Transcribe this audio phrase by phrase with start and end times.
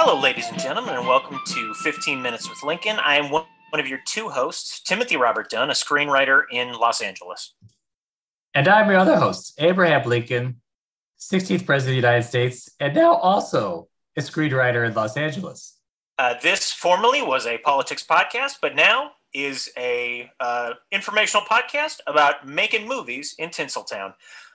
[0.00, 3.00] Hello, ladies and gentlemen, and welcome to 15 Minutes with Lincoln.
[3.00, 7.56] I am one of your two hosts, Timothy Robert Dunn, a screenwriter in Los Angeles.
[8.54, 10.60] And I'm your other host, Abraham Lincoln,
[11.18, 15.76] 16th President of the United States, and now also a screenwriter in Los Angeles.
[16.16, 22.46] Uh, this formerly was a politics podcast, but now is a uh, informational podcast about
[22.46, 24.14] making movies in Tinseltown.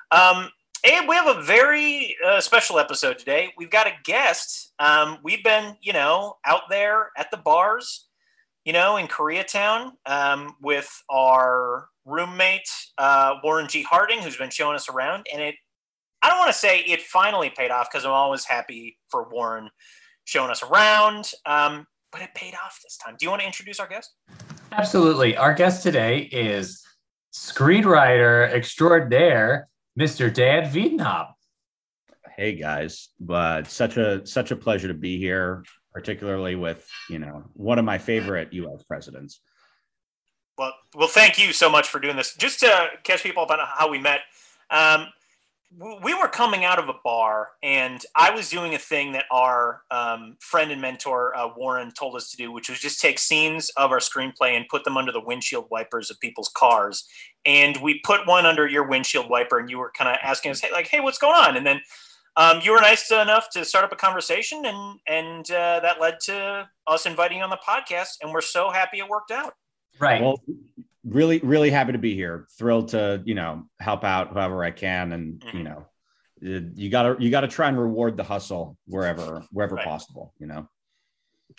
[0.09, 0.51] Um,
[0.85, 3.53] Abe, we have a very uh, special episode today.
[3.57, 4.73] We've got a guest.
[4.79, 8.09] Um, we've been, you know, out there at the bars,
[8.65, 13.83] you know, in Koreatown um, with our roommate, uh, Warren G.
[13.83, 15.25] Harding, who's been showing us around.
[15.31, 15.55] And it,
[16.21, 19.69] I don't want to say it finally paid off because I'm always happy for Warren
[20.25, 23.15] showing us around, um, but it paid off this time.
[23.17, 24.11] Do you want to introduce our guest?
[24.73, 25.37] Absolutely.
[25.37, 26.85] Our guest today is
[27.33, 30.33] screenwriter extraordinaire, Mr.
[30.33, 31.33] Dan Wiedenhoff.
[32.35, 35.63] Hey guys, but such a such a pleasure to be here,
[35.93, 38.83] particularly with you know one of my favorite U.S.
[38.83, 39.41] presidents.
[40.57, 42.35] Well, well, thank you so much for doing this.
[42.35, 44.21] Just to catch people up on how we met,
[44.69, 45.07] um,
[45.77, 49.81] we were coming out of a bar, and I was doing a thing that our
[49.91, 53.69] um, friend and mentor uh, Warren told us to do, which was just take scenes
[53.77, 57.07] of our screenplay and put them under the windshield wipers of people's cars.
[57.45, 60.61] And we put one under your windshield wiper, and you were kind of asking us,
[60.61, 61.81] "Hey, like, hey, what's going on?" And then
[62.35, 66.19] um, you were nice enough to start up a conversation, and and uh, that led
[66.25, 68.17] to us inviting you on the podcast.
[68.21, 69.53] And we're so happy it worked out.
[69.99, 70.21] Right.
[70.21, 70.41] Well,
[71.05, 72.47] really, really happy to be here.
[72.57, 75.57] Thrilled to you know help out whoever I can, and Mm-hmm.
[75.57, 75.85] you know
[76.41, 79.85] you gotta you gotta try and reward the hustle wherever wherever Right.
[79.85, 80.33] possible.
[80.39, 80.67] You know.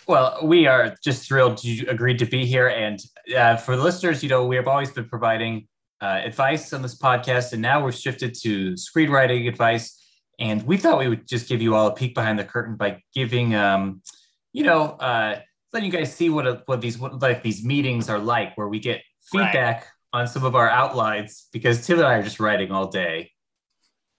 [0.07, 2.67] Well, we are just thrilled you agreed to be here.
[2.67, 2.99] And
[3.35, 5.67] uh, for the listeners, you know, we have always been providing
[6.01, 10.01] uh, advice on this podcast, and now we've shifted to screenwriting advice.
[10.37, 13.01] And we thought we would just give you all a peek behind the curtain by
[13.13, 14.01] giving, um,
[14.51, 15.39] you know, uh,
[15.71, 18.67] letting you guys see what a, what these what, like these meetings are like, where
[18.67, 19.01] we get
[19.33, 19.45] Right.
[19.45, 23.31] feedback on some of our outlines because Tim and I are just writing all day,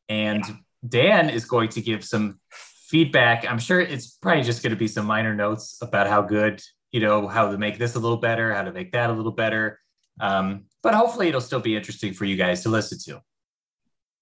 [0.08, 0.44] and
[0.86, 3.48] Dan is going to give some feedback.
[3.48, 6.62] I'm sure it's probably just going to be some minor notes about how good,
[6.92, 9.32] you know, how to make this a little better, how to make that a little
[9.32, 9.78] better.
[10.20, 13.20] Um, but hopefully, it'll still be interesting for you guys to listen to.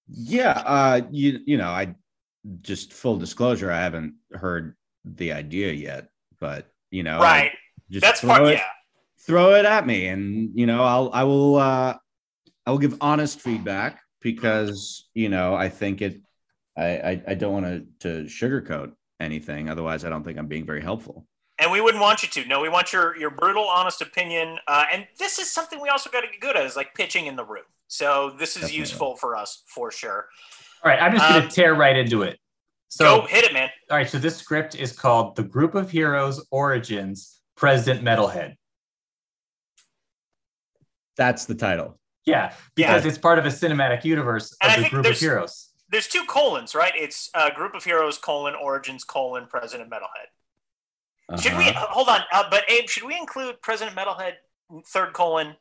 [0.07, 0.51] Yeah.
[0.65, 1.01] Uh.
[1.11, 1.95] You you know I
[2.61, 6.09] just full disclosure I haven't heard the idea yet,
[6.39, 7.51] but you know I right.
[7.89, 8.43] just That's throw part.
[8.49, 8.63] it- Yeah.
[9.27, 11.95] Throw it at me and you know i'll i will uh
[12.65, 16.21] i will give honest feedback because you know i think it
[16.77, 20.65] i i, I don't want to to sugarcoat anything otherwise i don't think i'm being
[20.65, 21.25] very helpful
[21.57, 22.41] And we wouldn't want you to.
[22.49, 24.47] No, we want your your brutal, honest opinion.
[24.67, 27.27] Uh, and this is something we also got to get good at is like pitching
[27.27, 27.63] in the room.
[27.87, 28.79] So this is Definitely.
[28.79, 30.27] useful for us for sure.
[30.83, 32.35] All right, I'm just going Um, to tear right into it.
[32.89, 33.69] So, Go hit it, man.
[33.89, 38.55] all right, so this script is called "The Group of Heroes Origins President Metalhead."
[41.17, 45.05] That's the title Yeah, because it's part of a cinematic universe And of the group
[45.05, 45.69] of heroes.
[45.89, 46.93] There's two colons, right?
[46.95, 50.29] It's uh, group of heroes colon origins colon President Metalhead.
[51.41, 51.87] Should we Uh-huh.
[51.89, 52.21] hold on?
[52.33, 54.33] Uh, but Abe, should we include President Metalhead
[54.87, 55.55] third colon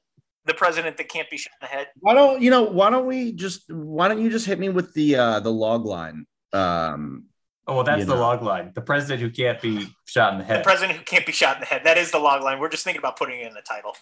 [0.47, 1.89] the president that can't be shot in the head?
[2.01, 4.93] why don't you know why don't we just why don't you just hit me with
[4.95, 7.25] the uh the log line um
[7.67, 8.21] Oh well, that's the know.
[8.21, 8.73] log line.
[8.75, 10.61] The president who can't be shot in the head.
[10.61, 11.81] The president who can't be shot in the head.
[11.85, 12.59] That is the log line.
[12.59, 13.97] We're just thinking about putting it in the title.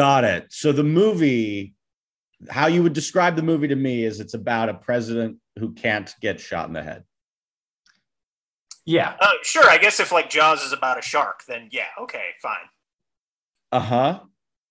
[0.00, 1.74] Got it so the movie
[2.48, 6.14] how you would describe the movie to me is it's about a president who can't
[6.22, 7.04] get shot in the head
[8.86, 12.24] yeah, Uh, sure, I guess if like Jaws is about a shark, then yeah, okay,
[12.42, 12.66] fine.
[13.72, 14.20] uh-huh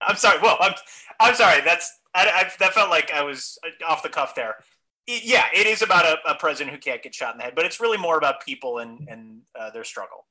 [0.01, 0.39] I'm sorry.
[0.41, 0.73] Well, I'm
[1.19, 1.61] I'm sorry.
[1.61, 4.55] That's I, I that felt like I was uh, off the cuff there.
[5.07, 7.53] Y- Yeah, it is about a, a president who can't get shot in the head,
[7.55, 10.25] but it's really more about people and and uh, their struggle.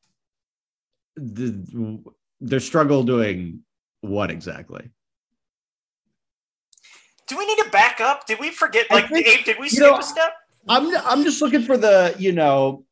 [1.17, 2.03] the,
[2.41, 3.63] their struggle doing
[4.01, 4.91] what exactly?
[7.27, 8.27] Do we need to back up?
[8.27, 8.91] Did we forget?
[8.91, 10.33] Like, think- Abe, did we you skip know, a step?
[10.69, 12.85] I'm I'm just looking for the you know,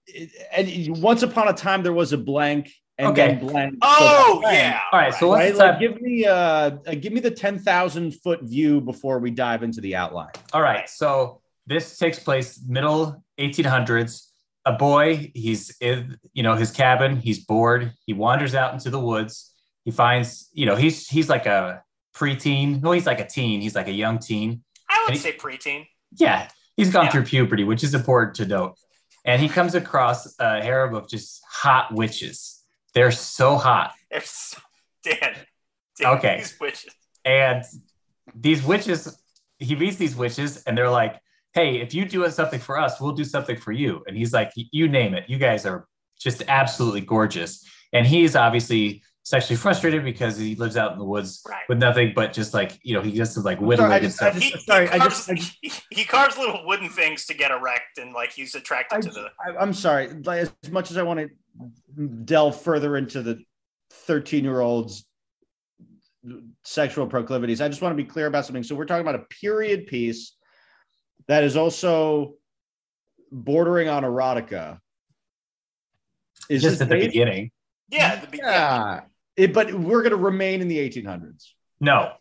[0.53, 3.29] and once upon a time there was a blank and Okay.
[3.35, 3.75] then blank.
[3.83, 4.81] Oh that blank, yeah.
[4.93, 8.13] All right, so Right, What's like give me uh, uh give me the ten thousand
[8.23, 10.33] foot view before we dive into the outline.
[10.55, 10.89] All right.
[10.89, 14.27] So this takes place middle 1800s.
[14.65, 17.17] A boy, he's in, you know, his cabin.
[17.17, 17.93] He's bored.
[18.07, 19.53] He wanders out into the woods.
[19.87, 21.83] He finds, you know, he's he's like a
[22.15, 22.83] preteen.
[22.83, 23.61] No, he's like a teen.
[23.63, 24.63] He's like a young teen.
[24.91, 25.87] I would he- say preteen.
[26.19, 27.13] Yeah, he's gone Yeah.
[27.13, 28.75] through puberty, which is important to note.
[29.25, 32.63] And he comes across a harem of just hot witches.
[32.95, 33.93] They're so hot.
[34.11, 34.55] It's
[35.03, 35.35] Dan.
[35.99, 36.39] Dan Okay.
[36.39, 36.95] These wishes.
[37.25, 37.65] And
[38.35, 39.17] these witches,
[39.59, 41.21] he meets these witches, and they're like,
[41.55, 44.51] "Hey, if you do something for us, we'll do something for you." And he's like,
[44.57, 45.29] "You name it.
[45.29, 45.87] You guys are
[46.19, 47.65] just absolutely gorgeous.
[47.93, 51.65] And he's obviously sexually frustrated because he lives out in the woods Right.
[51.69, 54.05] with nothing but just like you know he gets some like sorry, whittling I and
[54.05, 54.41] just- I stuff.
[54.41, 57.27] He, just- sorry, he I carves, just- I just- he, he carves little wooden things
[57.27, 59.29] to get erect, and like he's attracted I, to the.
[59.45, 60.11] I, I'm sorry.
[60.13, 63.43] Like, as much as I want to delve further into the
[63.91, 65.05] 13 year old's
[66.63, 68.63] sexual proclivities, I just want to be clear about something.
[68.63, 70.37] So we're talking about a period piece
[71.27, 72.35] that is also
[73.33, 74.79] bordering on erotica.
[76.49, 77.51] Is just at the beginning.
[77.89, 78.45] Yeah, the, yeah.
[78.45, 79.01] Yeah.
[79.37, 81.45] It, but we're going to remain in the 1800s.
[81.81, 82.13] No,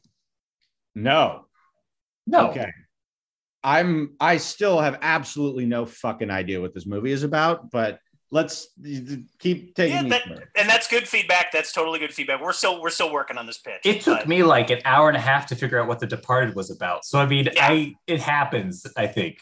[0.94, 1.46] No.
[2.28, 2.50] no.
[2.50, 2.70] Okay.
[3.64, 8.68] I'm I still have absolutely no fucking idea what this movie is about, but let's
[9.40, 10.24] keep taking Yeah, that,
[10.56, 11.52] and that's good feedback.
[11.52, 12.42] That's totally good feedback.
[12.42, 13.82] We're still we're still working on this pitch.
[13.84, 16.06] It took but- me like an hour and a half to figure out what The
[16.06, 17.06] Departed was about.
[17.06, 17.68] So I mean, Yeah.
[17.68, 18.86] I it happens.
[18.96, 19.40] I think.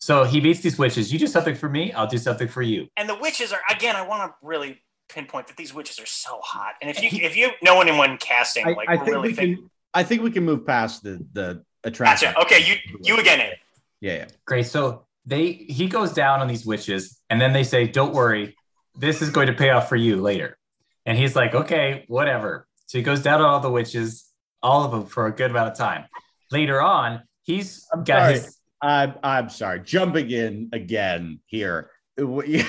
[0.00, 1.10] So he meets these witches.
[1.10, 2.88] You do something for me, I'll do something for you.
[2.98, 3.96] and the witches are again.
[3.96, 6.74] I want to really pinpoint that these witches are so hot.
[6.80, 9.58] And if you if you know anyone casting, I, like I think really we think,
[9.58, 12.32] can I think we can move past the the attraction.
[12.34, 12.46] gotcha.
[12.54, 13.56] Okay, you you again, Ed.
[14.00, 14.26] Yeah, yeah.
[14.44, 14.66] Great.
[14.66, 18.56] So they he goes down on these witches, and then they say, "Don't worry,
[18.98, 20.58] this is going to pay off for you later."
[21.04, 24.30] And he's like, "Okay, whatever." So he goes down on all the witches,
[24.62, 26.04] all of them for a good amount of time.
[26.52, 28.32] Later on, he's I'm got sorry.
[28.34, 29.80] his I'm I'm sorry.
[29.80, 31.90] Jumping in again here.
[32.18, 32.64] What you-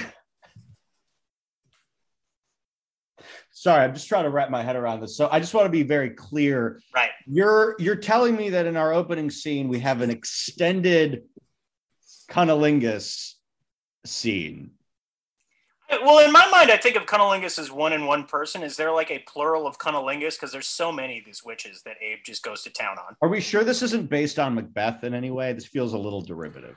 [3.59, 5.17] Sorry, I'm just trying to wrap my head around this.
[5.17, 6.79] So I just want to be very clear.
[6.93, 7.09] Right.
[7.25, 11.23] You're you're telling me that in our opening scene we have an extended
[12.29, 13.33] cunnilingus
[14.05, 14.73] scene.
[15.89, 18.61] Uh, well, in my mind, I think of cunnilingus as one in one person.
[18.61, 20.35] Is there like a plural of cunnilingus?
[20.35, 23.15] Because there's so many of these witches that Abe just goes to town on.
[23.23, 25.53] Are we sure this isn't based on Macbeth in any way?
[25.53, 26.75] This feels a little derivative.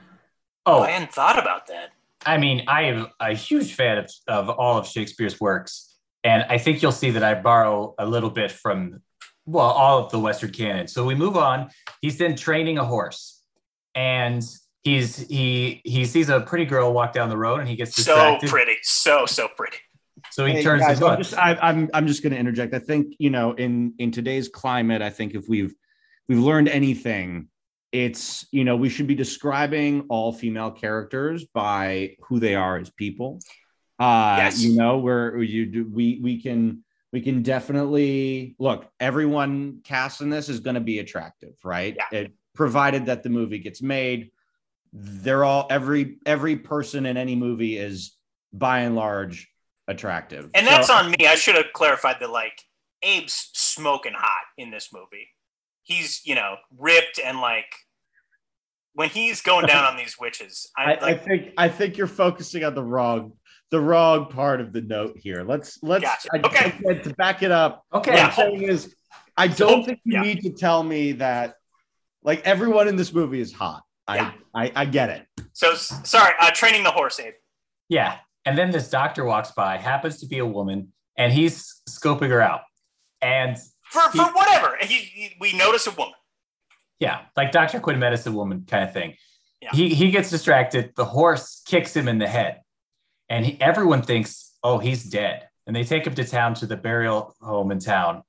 [0.65, 1.91] oh, I hadn't thought about that.
[2.25, 5.89] I mean, I am a huge fan of, of all of Shakespeare's works,
[6.25, 9.00] and I think you'll see that I borrow a little bit from
[9.46, 10.87] well, all of the Western canon.
[10.87, 11.70] So we move on.
[12.00, 13.43] He's then training a horse,
[13.94, 14.44] and
[14.82, 18.38] he's he he sees a pretty girl walk down the road, and he gets So
[18.46, 19.78] pretty, so so pretty.
[20.31, 22.75] So he Hey, turns guys, his I'm just, I, I'm I'm just going to interject.
[22.75, 25.75] I think you know, in in today's climate, I think if we've
[26.28, 27.49] we've learned anything,
[27.93, 32.90] it's you know we should be describing all female characters by who they are as
[32.90, 33.40] people.
[34.00, 34.62] Uh, Yes.
[34.62, 36.82] You know, where you do we we can
[37.12, 38.91] we can definitely look.
[38.99, 41.97] Everyone cast in this is going to be attractive, right?
[41.97, 42.19] Yeah.
[42.20, 44.31] It, provided that the movie gets made.
[44.93, 48.17] They're all every every person in any movie is
[48.52, 49.49] by and large
[49.87, 50.50] attractive.
[50.55, 51.26] And that's So- on me.
[51.26, 52.61] I should have clarified that like
[53.05, 55.29] Abe's smoking hot in this movie.
[55.82, 57.73] He's, you know, ripped and like
[58.94, 62.64] when he's going down on these witches, I, I, I think I think you're focusing
[62.64, 63.32] on the wrong
[63.70, 65.44] the wrong part of the note here.
[65.44, 66.28] Let's let's Gotcha.
[66.34, 66.72] I- Okay.
[66.78, 67.84] again, to back it up.
[67.93, 68.12] Okay.
[68.12, 68.94] What I'm saying is
[69.37, 70.22] I don't think you yeah.
[70.22, 71.55] need to tell me that
[72.22, 73.82] like everyone in this movie is hot.
[74.08, 74.32] Yeah.
[74.55, 75.26] I, I I get it.
[75.52, 77.34] so sorry, uh training the horse, Abe.
[77.88, 78.17] Yeah.
[78.46, 82.40] And then this doctor walks by, happens to be a woman, and he's scoping her
[82.40, 82.62] out.
[83.23, 83.56] And
[83.90, 84.76] For He- for whatever.
[84.80, 86.14] He, he- we notice a woman.
[86.99, 87.78] yeah, like Dr.
[87.80, 89.14] Quinn medicine woman kind of thing.
[89.61, 89.71] Yeah.
[89.73, 90.92] He he gets distracted.
[90.97, 92.61] The horse kicks him in the head,
[93.30, 95.49] and he, everyone thinks, oh, he's dead.
[95.66, 98.22] And they take him to town to the burial home in town,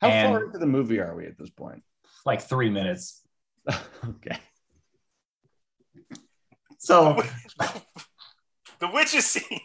[0.00, 1.82] How And- far into the movie are we at this point?
[2.24, 3.22] like three minutes.
[4.04, 4.36] okay.
[6.78, 7.22] So
[8.80, 9.60] the witches scene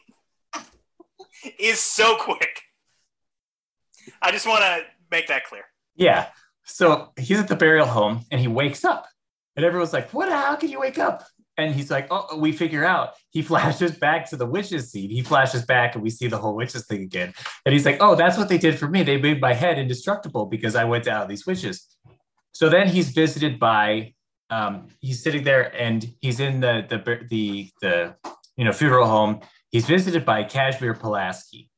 [1.59, 2.61] is so quick.
[4.21, 5.63] I just want to make that clear.
[5.95, 6.27] yeah,
[6.63, 9.07] so he's at the burial home, and he wakes up,
[9.55, 10.27] and everyone's like, what?
[10.29, 11.23] The how can you wake up?
[11.61, 13.13] And he's like, oh, we figure out.
[13.29, 15.09] He flashes back to the witches scene.
[15.09, 17.33] He flashes back, and we see the whole witches thing again.
[17.65, 19.03] And he's like, oh, that's what they did for me.
[19.03, 21.87] They made my head indestructible because I went down these witches.
[22.53, 24.13] So then he's visited by,
[24.49, 28.15] um, he's sitting there and he's in the the the the
[28.57, 29.39] you know funeral home.
[29.69, 31.69] He's visited by Casimir Pulaski,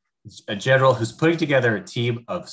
[0.47, 2.49] a general who's putting together a team of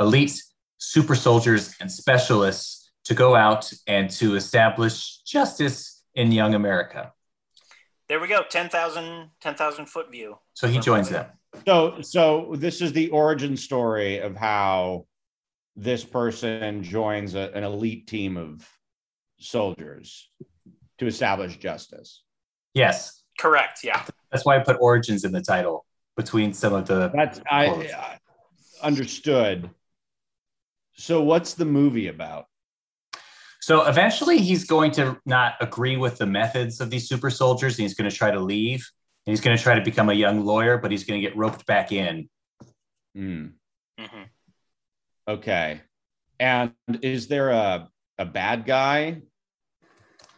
[0.00, 0.40] elite
[0.78, 7.12] super soldiers and specialists to go out and to establish justice in young America.
[8.08, 8.42] There we go.
[8.48, 10.38] 10,000 10,000 foot view.
[10.54, 11.26] So he joins them.
[11.66, 15.06] So so this is the origin story of how
[15.76, 18.68] this person joins a, an elite team of
[19.38, 20.30] soldiers
[20.98, 22.22] to establish justice.
[22.74, 23.80] Yes, Correct.
[23.84, 24.02] Yeah.
[24.30, 25.84] that's why I put origins in the title
[26.16, 27.10] between some of the.
[27.14, 28.18] That's I, I
[28.82, 29.70] understood.
[30.94, 32.46] So what's the movie about?
[33.66, 37.82] So eventually, he's going to not agree with the methods of these super soldiers, and
[37.82, 38.88] he's going to try to leave.
[39.26, 41.36] And he's going to try to become a young lawyer, but he's going to get
[41.36, 42.28] roped back in.
[43.18, 43.54] Mm.
[43.98, 44.22] hmm
[45.26, 45.80] Okay.
[46.38, 49.22] And is there a a bad guy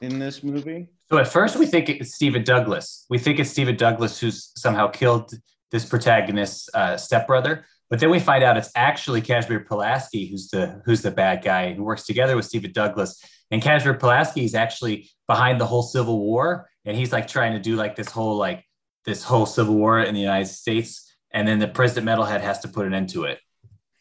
[0.00, 0.88] in this movie?
[1.10, 3.04] So at first we think it's Stephen Douglas.
[3.10, 5.34] We think it's Stephen Douglas who's somehow killed
[5.70, 7.66] this protagonist's uh, stepbrother.
[7.90, 11.72] But then we find out it's actually Casimir Pulaski who's the who's the bad guy
[11.72, 13.22] who works together with Stephen Douglas.
[13.50, 17.58] And Casimir Pulaski is actually behind the whole Civil War, and he's like trying to
[17.58, 18.64] do like this whole like
[19.04, 21.14] this whole Civil War in the United States.
[21.30, 23.38] And then the President Metalhead has to put an end to it.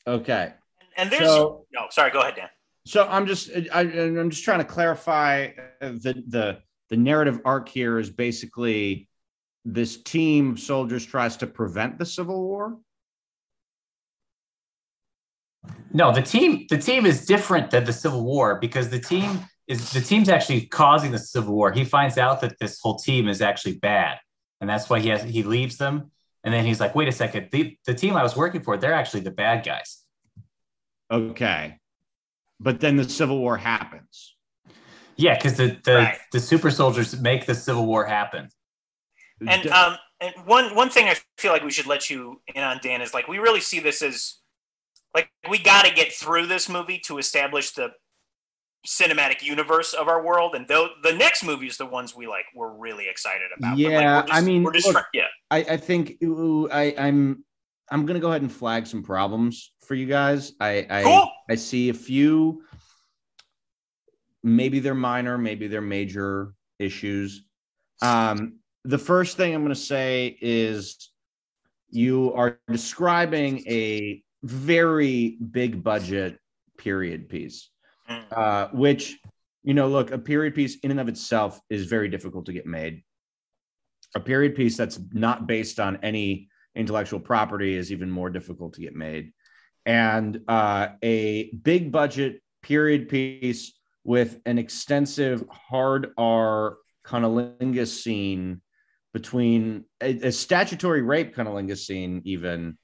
[0.05, 0.53] Okay.
[0.97, 2.49] And there's So no, sorry, go ahead, Dan.
[2.85, 5.49] so I'm just I, I'm just trying to clarify
[5.81, 6.57] uh, the the
[6.89, 9.07] the narrative arc here is basically
[9.65, 12.77] this team of soldiers tries to prevent the civil war.
[15.97, 19.29] No, the team the team is different than the Civil War because the team
[19.67, 21.71] is the team's actually causing the Civil War.
[21.71, 24.19] He finds out that this whole team is actually bad,
[24.61, 26.11] and that's why he has he leaves them.
[26.43, 28.93] And then he's like, "Wait a second, the the team I was working for, they're
[29.01, 30.03] actually the bad guys."
[31.09, 31.79] Okay.
[32.59, 34.35] But then the civil war happens.
[35.15, 36.17] Yeah, because the the, Right.
[36.31, 38.49] the super soldiers make the Civil War happen.
[39.47, 42.79] And um, and one one thing I feel like we should let you in on,
[42.83, 44.35] Dan, is like we really see this as
[45.13, 47.89] like we got to get through this movie to establish the
[48.85, 52.45] cinematic universe of our world, and though the next movie is the ones we like
[52.55, 53.71] we're really excited about.
[53.71, 56.93] Like, Yeah, we're just- I mean, we're just look- yeah, I, I think ooh, I,
[56.97, 57.43] I'm
[57.91, 60.53] I'm gonna go ahead and flag some problems for you guys.
[60.59, 61.29] I I, Cool.
[61.49, 62.63] I see a few.
[64.43, 67.43] Maybe they're minor, maybe they're major issues.
[68.01, 71.11] Um, the first thing I'm gonna say is
[71.89, 76.39] you are describing a very big budget
[76.77, 77.69] period piece
[78.09, 78.23] Mm.
[78.31, 79.17] uh, which
[79.63, 82.65] you know look a period piece in and of itself is very difficult to get
[82.65, 83.03] made
[84.15, 88.81] a period piece that's not based on any intellectual property is even more difficult to
[88.81, 89.33] get made
[89.85, 98.61] and uh, a big budget period piece with an extensive hard r cunnilingus scene
[99.13, 102.77] between a, a statutory rape cunnilingus scene even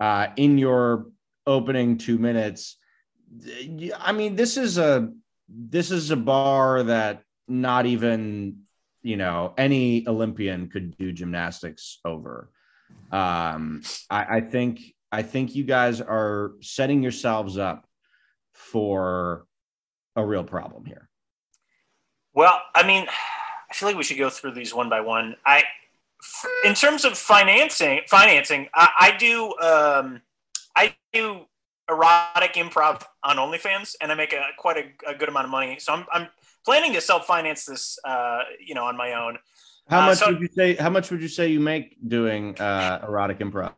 [0.00, 1.06] uh, in your
[1.46, 2.76] opening two minutes
[3.96, 5.12] I mean, this is a
[5.48, 8.62] this is a bar that not even
[9.02, 12.50] you know any Olympian could do gymnastics over.
[13.12, 14.80] Um, I, I think
[15.12, 17.86] I think you guys are setting yourselves up
[18.54, 19.46] for
[20.16, 21.08] a real problem here.
[22.34, 23.06] Well, I mean,
[23.70, 25.36] I feel like we should go through these one by one.
[25.44, 25.64] I,
[26.64, 30.20] in terms of financing, financing, I, I do, um,
[30.76, 31.46] I do
[31.88, 35.78] erotic improv on OnlyFans, and I make a quite a, a good amount of money.
[35.78, 36.28] So I'm, I'm
[36.64, 39.38] planning to self finance this, uh, you know, on my own.
[39.88, 40.74] How Uh, much so- would you say?
[40.76, 43.72] How much would you say you make doing uh, erotic improv?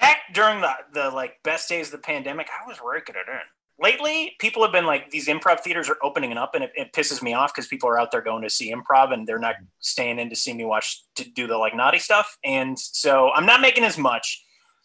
[0.00, 3.46] Back during the the like best days of the pandemic, I was raking it in.
[3.78, 7.22] Lately, people have been like these improv theaters are opening up, and it, it pisses
[7.22, 10.18] me off because people are out there going to see improv, and they're not staying
[10.18, 13.60] in to see me watch to do the like naughty stuff, and so I'm not
[13.60, 14.42] making as much.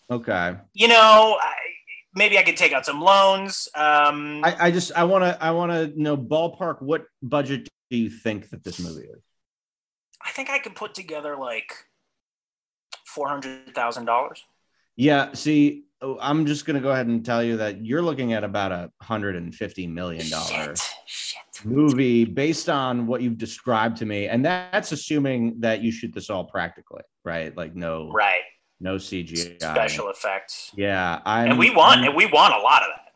[0.10, 1.54] Okay, You know, I,
[2.14, 3.70] maybe I could take out some loans.
[3.76, 6.82] Um, I, I just I want to I want to know ballpark.
[6.82, 9.22] What budget do you think that this movie is?
[10.22, 11.74] I think I could put together like
[13.06, 14.44] four hundred thousand dollars.
[14.96, 18.44] Yeah, see, Oh, I'm just gonna go ahead and tell you that you're looking at
[18.44, 20.74] about a hundred and fifty million dollar
[21.64, 26.32] movie based on what you've described to me, and that's assuming that you shoot this
[26.32, 27.56] all practically, right?
[27.56, 28.42] Like no, Right,
[28.80, 32.82] no CGI, special effects, Yeah, I'm, and we want I'm- and we want a lot
[32.82, 33.14] of that.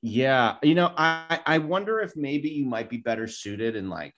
[0.00, 4.14] Yeah, you know, I I wonder if maybe you might be better suited in like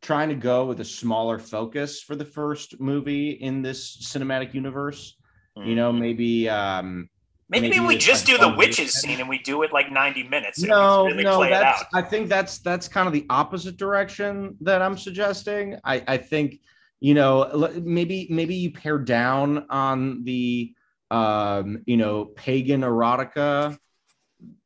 [0.00, 5.16] trying to go with a smaller focus for the first movie in this cinematic universe.
[5.56, 7.08] You know, maybe um
[7.50, 10.28] Maybe, Maybe we just like do the witches scene and we do it like 90
[10.28, 10.62] minutes.
[10.62, 11.84] No, really no, that's.
[11.92, 15.78] I think that's that's kind of the opposite direction that I'm suggesting.
[15.84, 16.58] I I think
[17.00, 20.74] you know maybe maybe you pare down on the
[21.10, 23.76] um you know pagan erotica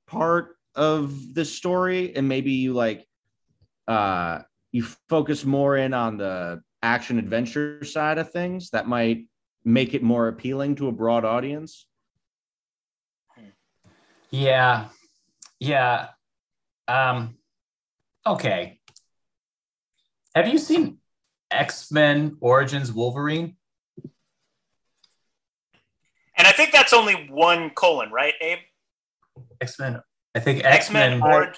[0.06, 3.04] part of the story and maybe you like
[3.88, 4.38] uh
[4.70, 9.26] you focus more in on the action adventure side of things that might
[9.68, 11.86] make it more appealing to a broad audience
[14.30, 14.88] Yeah.
[15.60, 16.08] Yeah.
[16.86, 17.36] Um
[18.26, 18.80] okay.
[20.34, 20.98] Have you seen
[21.50, 23.56] X-Men Origins Wolverine?
[26.36, 28.58] And I think that's only one colon, right, Abe?
[29.60, 30.02] X-Men.
[30.34, 31.32] I think X-Men X-Men.
[31.32, 31.54] or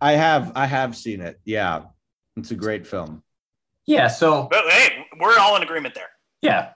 [0.00, 1.82] i have i have seen it yeah
[2.36, 3.22] it's a great film
[3.86, 6.10] Yeah, so but hey, we're all in agreement there.
[6.42, 6.72] Yeah.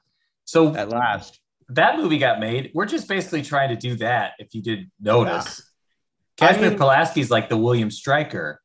[0.48, 1.40] So at last.
[1.68, 2.70] that movie got made.
[2.72, 4.32] We're just basically trying to do that.
[4.38, 5.60] If you did notice,
[6.40, 8.62] I Casimir mean- Pulaski's like the William Stryker.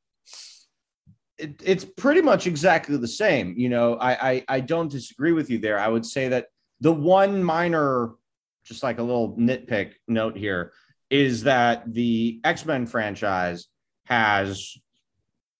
[1.37, 3.55] it, it's pretty much exactly the same.
[3.57, 5.77] You know, I, I I don't disagree with you there.
[5.77, 6.45] I would say that
[6.79, 8.11] the one minor,
[8.63, 10.71] just like a little nitpick note here,
[11.09, 13.67] is that the X Men franchise
[14.05, 14.77] has,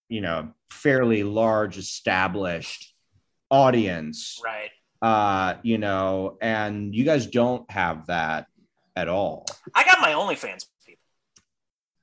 [0.07, 2.93] you know, fairly large established
[3.51, 4.39] audience.
[4.41, 4.69] Right.
[5.03, 8.47] Uh, you know, and you guys don't have that
[8.95, 9.45] at all.
[9.75, 11.01] I got my OnlyFans people.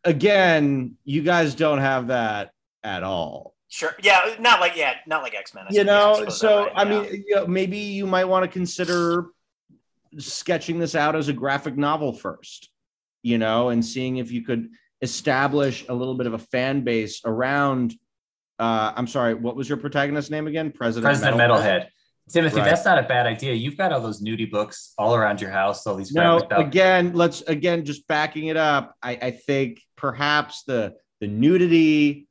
[0.05, 2.51] Again, you guys don't have that
[2.85, 3.55] at all.
[3.69, 3.97] Sure.
[4.03, 4.35] Yeah.
[4.39, 4.97] Not like yeah.
[5.07, 5.65] Not like X Men.
[5.71, 9.29] you know so i mean you know, maybe you might want to consider
[10.19, 12.69] sketching this out as a graphic novel first
[13.23, 14.69] you know and seeing if you could
[15.03, 17.95] establish a little bit of a fan base around
[18.59, 21.87] uh i'm sorry what was your protagonist's name again president President Metalhead.
[22.33, 22.65] Timothy, Right.
[22.65, 23.55] that's not a bad idea.
[23.55, 27.43] You've got all those nudie books all around your house, all these no again let's
[27.43, 32.27] again just backing it up i i think perhaps the the nudity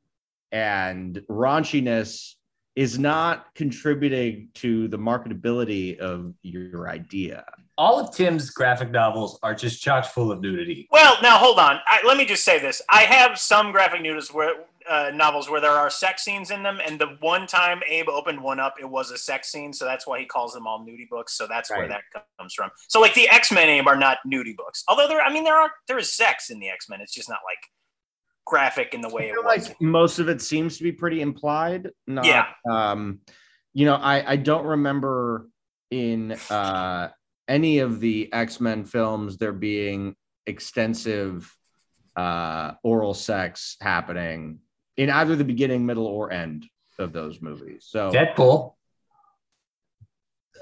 [0.52, 2.34] and raunchiness
[2.76, 7.44] is not contributing to the marketability of your idea
[7.78, 10.86] all of Tim's graphic novels are just chock full of nudity.
[10.92, 11.78] Well, now hold on.
[11.86, 12.82] I, let me just say this.
[12.90, 14.52] I have some graphic noodles where
[14.88, 18.42] uh, novels where there are sex scenes in them, and the one time Abe opened
[18.42, 21.08] one up, it was a sex scene, so that's why he calls them all nudie
[21.08, 21.36] books.
[21.36, 22.02] So that's where that
[22.38, 22.70] comes from.
[22.88, 25.56] So like the X Men Abe are not nudie books, although there, I mean, there
[25.56, 27.00] are there is sex in the X Men.
[27.00, 27.58] It's just not like
[28.46, 29.68] graphic in the way I it was.
[29.68, 31.90] like most of it seems to be pretty implied.
[32.06, 32.46] Not, Yeah.
[32.70, 33.20] Um,
[33.72, 35.48] you know, I I don't remember
[35.90, 37.10] in uh
[37.46, 41.54] any of the X Men films there being extensive
[42.16, 44.58] uh oral sex happening
[45.00, 46.66] in either the beginning, middle, or end
[46.98, 47.86] of those movies.
[47.88, 48.74] So Deadpool.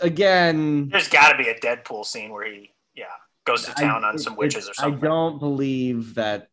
[0.01, 3.07] again, There's got to be a Deadpool scene where he, yeah,
[3.45, 5.05] goes to town I- on some witches or something.
[5.05, 6.47] I don't believe that.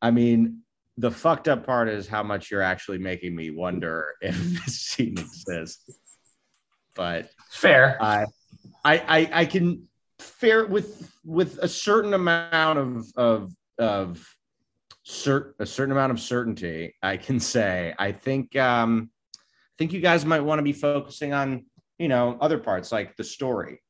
[0.00, 0.62] I mean,
[0.96, 5.18] the fucked up part is how much you're actually making me wonder if this scene
[5.18, 5.90] exists.
[6.94, 7.98] But Fair.
[8.00, 8.24] I,
[8.84, 9.86] I, I, I can
[10.18, 14.26] fair with with a certain amount of of of
[15.10, 16.94] cert, a certain amount of certainty.
[17.02, 21.32] I can say I think um, I think you guys might want to be focusing
[21.32, 21.66] on
[21.98, 23.82] you know other parts like the story,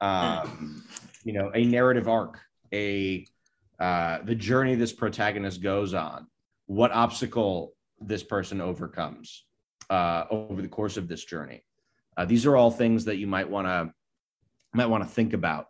[0.00, 0.84] um,
[1.24, 2.38] you know, a narrative arc,
[2.72, 3.26] a
[3.80, 6.26] uh, the journey this protagonist goes on,
[6.66, 9.44] what obstacle this person overcomes
[9.90, 11.62] uh, over the course of this journey.
[12.16, 13.92] Uh, these are all things that you might want to
[14.74, 15.66] might want to think about.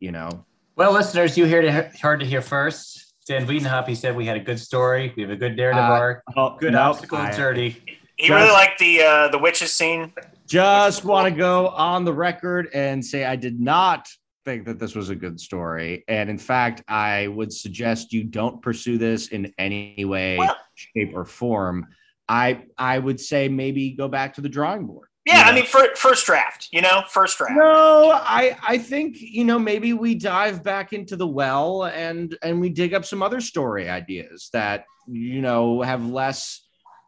[0.00, 0.44] You know,
[0.76, 3.05] Well, listeners, you heard it heard to hear first.
[3.26, 5.12] Dan Wiedenhop, he said we had a good story.
[5.16, 6.22] We have a good narrative Uh, arc.
[6.36, 7.76] oh, Good nope, obstacle I and journey.
[8.16, 10.12] He really liked the uh, the witches scene.
[10.46, 14.08] just want to go on the record and say I did not
[14.44, 18.62] think that this was a good story, and in fact, I would suggest you don't
[18.62, 21.86] pursue this in any way, Well- shape, or form.
[22.28, 25.08] I I would say maybe go back to the drawing board.
[25.26, 26.68] Yeah, you I mean, fir- first draft.
[26.70, 27.54] You know, first draft.
[27.56, 32.60] No, I I think you know maybe we dive back into the well and and
[32.60, 36.62] we dig up some other story ideas that you know have less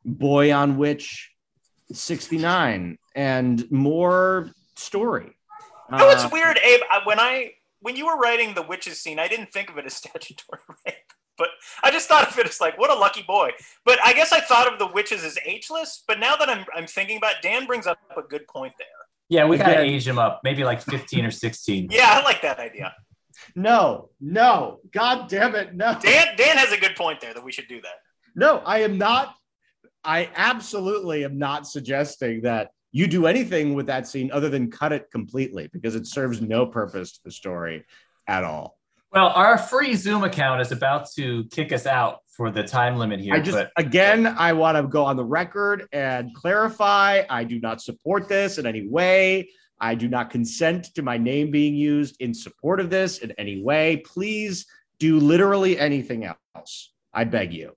[0.04, 1.30] boy on witch
[1.92, 5.36] 69 and more story.
[5.90, 6.80] You know, it's Uh, weird, Abe.
[7.04, 9.94] When I when you were writing the witches scene, I didn't think of it as
[10.02, 11.07] statutory rape,
[11.38, 11.48] but
[11.82, 13.50] I just thought of it as like, what a lucky boy.
[13.84, 16.02] But I guess I thought of the witches as ageless.
[16.06, 18.86] But now that I'm I'm thinking about, it, Dan brings up a good point there.
[19.28, 21.88] Yeah, we gotta age him up, maybe like 15 or 16.
[21.92, 22.94] Yeah, I like that idea.
[23.54, 25.96] No, no, god damn it, no.
[26.00, 27.94] Dan Dan has a good point there that we should do that.
[28.34, 29.34] No, I am not.
[30.04, 34.92] I absolutely am not suggesting that you do anything with that scene other than cut
[34.92, 37.84] it completely because it serves no purpose to the story
[38.26, 38.77] at all.
[39.12, 43.20] Well, our free Zoom account is about to kick us out for the time limit
[43.20, 43.34] here.
[43.34, 47.58] I just, but again, I want to go on the record and clarify I do
[47.58, 49.48] not support this in any way.
[49.80, 53.62] I do not consent to my name being used in support of this in any
[53.62, 53.98] way.
[53.98, 54.66] Please
[54.98, 56.24] do literally anything
[56.56, 56.92] else.
[57.14, 57.72] I beg you.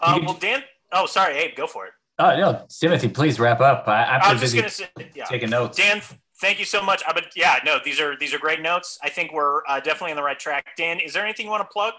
[0.00, 0.62] Uh, well, Dan.
[0.92, 1.56] Oh, sorry, Abe.
[1.56, 1.92] Go for it.
[2.18, 3.86] oh no, Timothy, please wrap up.
[3.88, 5.24] I, I'm I too was just gonna say, yeah.
[5.24, 5.76] taking notes.
[5.76, 6.00] Dan,
[6.40, 7.02] thank you so much.
[7.06, 8.98] Uh, but yeah, no, these are these are great notes.
[9.02, 10.66] I think we're uh, definitely on the right track.
[10.76, 11.94] Dan, is there anything you want to plug?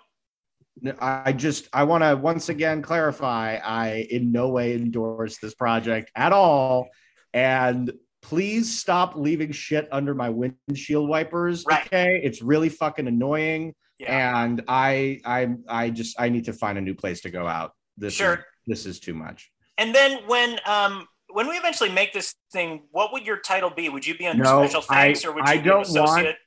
[1.02, 6.12] I just I want to once again clarify I in no way endorse this project
[6.16, 6.90] at all
[7.34, 11.84] and please stop leaving shit under my windshield wipers Right.
[11.88, 14.44] okay it's really fucking annoying Yeah.
[14.44, 17.72] and I I I just I need to find a new place to go out
[17.98, 18.34] this Sure.
[18.36, 22.84] is, this is too much And then when um when we eventually make this thing,
[22.92, 23.90] what would your title be?
[23.90, 25.82] Would you be under No, special thanks, I- or would you I be don't an
[25.82, 26.26] associate?
[26.26, 26.38] want-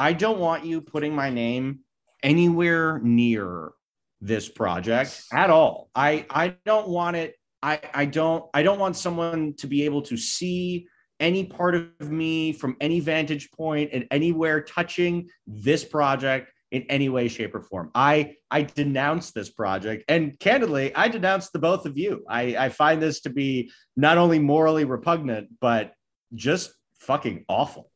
[0.00, 1.80] I don't want you putting my name
[2.22, 3.72] anywhere near
[4.20, 5.90] this project at all.
[5.94, 7.36] I I don't want it.
[7.62, 10.86] I I don't I don't want someone to be able to see
[11.20, 17.08] any part of me from any vantage point and anywhere touching this project in any
[17.08, 17.90] way shape or form.
[17.94, 22.24] I I denounce this project and candidly I denounce the both of you.
[22.28, 25.92] I I find this to be not only morally repugnant but
[26.34, 27.90] just fucking awful.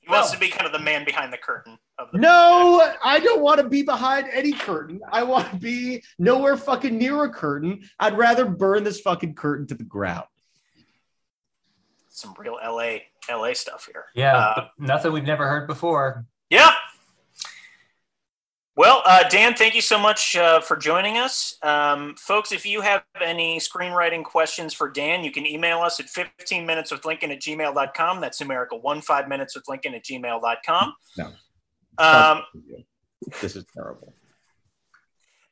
[0.00, 3.20] He wants to be kind of the man behind the curtain of the No, I
[3.20, 5.00] don't want to be behind any curtain.
[5.12, 7.82] I want to be nowhere fucking near a curtain.
[7.98, 10.24] I'd rather burn this fucking curtain to the ground.
[12.08, 12.98] some real LA
[13.30, 14.06] LA stuff here.
[14.14, 16.24] Yeah, Uh, nothing we've never heard before.
[16.48, 16.72] Yeah.
[18.80, 21.58] Well, uh, Dan, thank you so much uh, for joining us.
[21.62, 26.08] Um, folks, if you have any screenwriting questions for Dan, you can email us at
[26.08, 28.22] 15 minutes with Lincoln at gmail.com.
[28.22, 30.94] That's numerical one five minutes with Lincoln at gmail.com.
[31.18, 31.26] No.
[31.98, 32.42] Um,
[33.42, 34.14] this is terrible.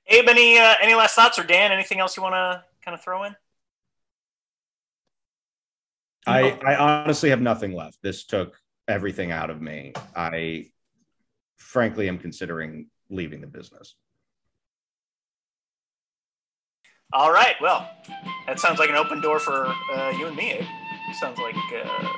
[0.07, 3.05] Abe, any, uh, any last thoughts or Dan, anything else you want to kind of
[3.05, 3.37] throw in?
[6.27, 7.99] I, I honestly have nothing left.
[8.03, 9.93] This took everything out of me.
[10.17, 10.71] I
[11.59, 13.94] frankly am considering leaving the business.
[17.12, 17.55] All right.
[17.61, 17.88] Well,
[18.47, 20.53] that sounds like an open door for uh, you and me.
[20.53, 20.64] Abe.
[21.18, 22.09] Sounds like uh,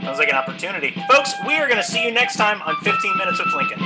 [0.00, 1.32] sounds like an opportunity, folks.
[1.46, 3.80] We are going to see you next time on 15 Minutes with Lincoln.